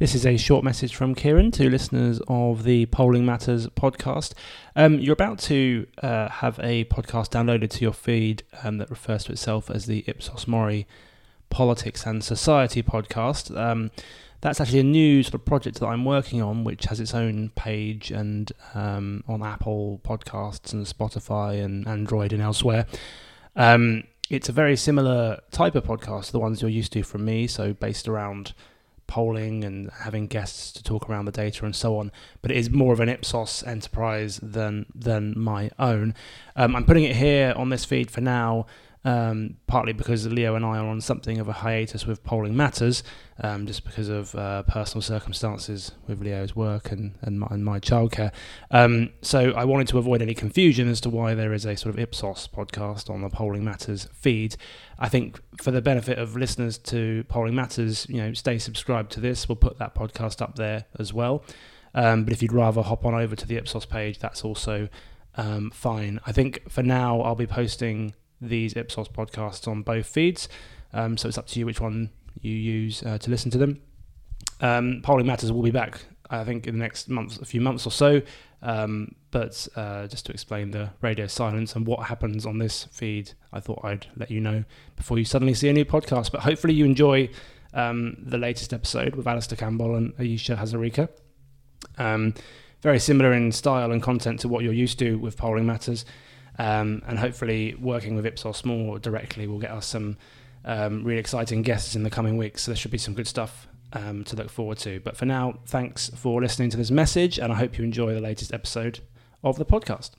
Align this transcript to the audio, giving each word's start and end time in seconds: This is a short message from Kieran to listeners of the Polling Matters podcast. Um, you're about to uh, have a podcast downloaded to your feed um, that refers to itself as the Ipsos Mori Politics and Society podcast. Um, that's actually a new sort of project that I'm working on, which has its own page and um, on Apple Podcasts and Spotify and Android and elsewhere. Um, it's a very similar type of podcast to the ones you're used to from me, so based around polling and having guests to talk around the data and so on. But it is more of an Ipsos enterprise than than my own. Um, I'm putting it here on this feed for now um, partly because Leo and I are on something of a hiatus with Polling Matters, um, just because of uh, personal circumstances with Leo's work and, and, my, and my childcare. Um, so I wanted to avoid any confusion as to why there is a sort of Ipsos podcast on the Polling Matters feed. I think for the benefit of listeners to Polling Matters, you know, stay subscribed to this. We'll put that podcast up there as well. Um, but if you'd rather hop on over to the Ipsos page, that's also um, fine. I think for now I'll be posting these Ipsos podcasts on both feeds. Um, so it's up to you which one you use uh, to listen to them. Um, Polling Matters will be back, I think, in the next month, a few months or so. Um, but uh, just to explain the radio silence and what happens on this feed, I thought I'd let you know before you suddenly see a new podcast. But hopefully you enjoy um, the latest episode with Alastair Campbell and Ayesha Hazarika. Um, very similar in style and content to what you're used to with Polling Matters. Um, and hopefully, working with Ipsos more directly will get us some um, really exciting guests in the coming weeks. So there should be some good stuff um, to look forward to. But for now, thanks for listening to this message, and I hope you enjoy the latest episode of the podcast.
This 0.00 0.14
is 0.14 0.24
a 0.24 0.38
short 0.38 0.64
message 0.64 0.96
from 0.96 1.14
Kieran 1.14 1.50
to 1.50 1.68
listeners 1.68 2.22
of 2.26 2.64
the 2.64 2.86
Polling 2.86 3.26
Matters 3.26 3.66
podcast. 3.66 4.32
Um, 4.74 4.98
you're 4.98 5.12
about 5.12 5.38
to 5.40 5.86
uh, 6.02 6.30
have 6.30 6.58
a 6.62 6.86
podcast 6.86 7.28
downloaded 7.28 7.68
to 7.68 7.82
your 7.82 7.92
feed 7.92 8.42
um, 8.64 8.78
that 8.78 8.88
refers 8.88 9.24
to 9.24 9.32
itself 9.32 9.70
as 9.70 9.84
the 9.84 10.02
Ipsos 10.06 10.48
Mori 10.48 10.86
Politics 11.50 12.06
and 12.06 12.24
Society 12.24 12.82
podcast. 12.82 13.54
Um, 13.54 13.90
that's 14.40 14.58
actually 14.58 14.78
a 14.78 14.84
new 14.84 15.22
sort 15.22 15.34
of 15.34 15.44
project 15.44 15.80
that 15.80 15.86
I'm 15.86 16.06
working 16.06 16.40
on, 16.40 16.64
which 16.64 16.86
has 16.86 16.98
its 16.98 17.12
own 17.12 17.50
page 17.54 18.10
and 18.10 18.50
um, 18.72 19.22
on 19.28 19.42
Apple 19.42 20.00
Podcasts 20.02 20.72
and 20.72 20.86
Spotify 20.86 21.62
and 21.62 21.86
Android 21.86 22.32
and 22.32 22.40
elsewhere. 22.40 22.86
Um, 23.54 24.04
it's 24.30 24.48
a 24.48 24.52
very 24.52 24.78
similar 24.78 25.42
type 25.50 25.74
of 25.74 25.84
podcast 25.84 26.28
to 26.28 26.32
the 26.32 26.40
ones 26.40 26.62
you're 26.62 26.70
used 26.70 26.94
to 26.94 27.02
from 27.02 27.26
me, 27.26 27.46
so 27.46 27.74
based 27.74 28.08
around 28.08 28.54
polling 29.10 29.64
and 29.64 29.90
having 30.04 30.26
guests 30.28 30.72
to 30.72 30.82
talk 30.82 31.10
around 31.10 31.26
the 31.26 31.32
data 31.32 31.64
and 31.66 31.76
so 31.76 31.98
on. 31.98 32.10
But 32.40 32.52
it 32.52 32.56
is 32.56 32.70
more 32.70 32.92
of 32.92 33.00
an 33.00 33.08
Ipsos 33.08 33.62
enterprise 33.64 34.38
than 34.42 34.86
than 34.94 35.38
my 35.38 35.70
own. 35.78 36.14
Um, 36.56 36.74
I'm 36.76 36.86
putting 36.86 37.04
it 37.04 37.16
here 37.16 37.52
on 37.56 37.68
this 37.68 37.84
feed 37.84 38.10
for 38.10 38.20
now 38.20 38.66
um, 39.04 39.56
partly 39.66 39.92
because 39.92 40.26
Leo 40.26 40.54
and 40.54 40.64
I 40.64 40.78
are 40.78 40.86
on 40.86 41.00
something 41.00 41.38
of 41.38 41.48
a 41.48 41.52
hiatus 41.52 42.06
with 42.06 42.22
Polling 42.22 42.56
Matters, 42.56 43.02
um, 43.42 43.66
just 43.66 43.84
because 43.84 44.08
of 44.08 44.34
uh, 44.34 44.62
personal 44.64 45.00
circumstances 45.00 45.92
with 46.06 46.20
Leo's 46.20 46.54
work 46.54 46.92
and, 46.92 47.14
and, 47.22 47.40
my, 47.40 47.46
and 47.50 47.64
my 47.64 47.80
childcare. 47.80 48.30
Um, 48.70 49.10
so 49.22 49.52
I 49.52 49.64
wanted 49.64 49.88
to 49.88 49.98
avoid 49.98 50.20
any 50.20 50.34
confusion 50.34 50.88
as 50.88 51.00
to 51.02 51.10
why 51.10 51.34
there 51.34 51.54
is 51.54 51.64
a 51.64 51.76
sort 51.76 51.94
of 51.94 51.98
Ipsos 51.98 52.48
podcast 52.48 53.08
on 53.08 53.22
the 53.22 53.30
Polling 53.30 53.64
Matters 53.64 54.08
feed. 54.12 54.56
I 54.98 55.08
think 55.08 55.40
for 55.62 55.70
the 55.70 55.80
benefit 55.80 56.18
of 56.18 56.36
listeners 56.36 56.76
to 56.78 57.24
Polling 57.28 57.54
Matters, 57.54 58.06
you 58.08 58.18
know, 58.18 58.34
stay 58.34 58.58
subscribed 58.58 59.12
to 59.12 59.20
this. 59.20 59.48
We'll 59.48 59.56
put 59.56 59.78
that 59.78 59.94
podcast 59.94 60.42
up 60.42 60.56
there 60.56 60.84
as 60.98 61.14
well. 61.14 61.42
Um, 61.94 62.24
but 62.24 62.32
if 62.32 62.42
you'd 62.42 62.52
rather 62.52 62.82
hop 62.82 63.04
on 63.04 63.14
over 63.14 63.34
to 63.34 63.46
the 63.46 63.56
Ipsos 63.56 63.86
page, 63.86 64.18
that's 64.18 64.44
also 64.44 64.88
um, 65.36 65.70
fine. 65.70 66.20
I 66.26 66.32
think 66.32 66.70
for 66.70 66.82
now 66.82 67.22
I'll 67.22 67.34
be 67.34 67.46
posting 67.46 68.14
these 68.40 68.74
Ipsos 68.76 69.08
podcasts 69.08 69.68
on 69.68 69.82
both 69.82 70.06
feeds. 70.06 70.48
Um, 70.92 71.16
so 71.16 71.28
it's 71.28 71.38
up 71.38 71.46
to 71.48 71.58
you 71.58 71.66
which 71.66 71.80
one 71.80 72.10
you 72.40 72.52
use 72.52 73.02
uh, 73.02 73.18
to 73.18 73.30
listen 73.30 73.50
to 73.52 73.58
them. 73.58 73.80
Um, 74.60 75.00
Polling 75.02 75.26
Matters 75.26 75.52
will 75.52 75.62
be 75.62 75.70
back, 75.70 76.04
I 76.28 76.44
think, 76.44 76.66
in 76.66 76.78
the 76.78 76.82
next 76.82 77.08
month, 77.08 77.40
a 77.40 77.44
few 77.44 77.60
months 77.60 77.86
or 77.86 77.90
so. 77.90 78.22
Um, 78.62 79.14
but 79.30 79.68
uh, 79.76 80.06
just 80.06 80.26
to 80.26 80.32
explain 80.32 80.70
the 80.70 80.90
radio 81.00 81.26
silence 81.26 81.76
and 81.76 81.86
what 81.86 82.06
happens 82.06 82.44
on 82.44 82.58
this 82.58 82.84
feed, 82.90 83.32
I 83.52 83.60
thought 83.60 83.80
I'd 83.84 84.06
let 84.16 84.30
you 84.30 84.40
know 84.40 84.64
before 84.96 85.18
you 85.18 85.24
suddenly 85.24 85.54
see 85.54 85.68
a 85.68 85.72
new 85.72 85.84
podcast. 85.84 86.32
But 86.32 86.42
hopefully 86.42 86.74
you 86.74 86.84
enjoy 86.84 87.30
um, 87.72 88.16
the 88.20 88.38
latest 88.38 88.72
episode 88.72 89.14
with 89.14 89.26
Alastair 89.26 89.56
Campbell 89.56 89.94
and 89.94 90.12
Ayesha 90.18 90.56
Hazarika. 90.56 91.08
Um, 91.98 92.34
very 92.82 92.98
similar 92.98 93.32
in 93.32 93.52
style 93.52 93.92
and 93.92 94.02
content 94.02 94.40
to 94.40 94.48
what 94.48 94.64
you're 94.64 94.72
used 94.72 94.98
to 95.00 95.18
with 95.18 95.36
Polling 95.36 95.66
Matters. 95.66 96.04
Um, 96.60 97.02
and 97.06 97.18
hopefully, 97.18 97.74
working 97.80 98.16
with 98.16 98.26
Ipsos 98.26 98.66
more 98.66 98.98
directly 98.98 99.46
will 99.46 99.58
get 99.58 99.70
us 99.70 99.86
some 99.86 100.18
um, 100.66 101.04
really 101.04 101.18
exciting 101.18 101.62
guests 101.62 101.96
in 101.96 102.02
the 102.02 102.10
coming 102.10 102.36
weeks. 102.36 102.64
So 102.64 102.72
there 102.72 102.76
should 102.76 102.90
be 102.90 102.98
some 102.98 103.14
good 103.14 103.26
stuff 103.26 103.66
um, 103.94 104.24
to 104.24 104.36
look 104.36 104.50
forward 104.50 104.76
to. 104.80 105.00
But 105.00 105.16
for 105.16 105.24
now, 105.24 105.60
thanks 105.64 106.10
for 106.10 106.38
listening 106.38 106.68
to 106.68 106.76
this 106.76 106.90
message, 106.90 107.38
and 107.38 107.50
I 107.50 107.56
hope 107.56 107.78
you 107.78 107.84
enjoy 107.84 108.12
the 108.12 108.20
latest 108.20 108.52
episode 108.52 109.00
of 109.42 109.56
the 109.56 109.64
podcast. 109.64 110.10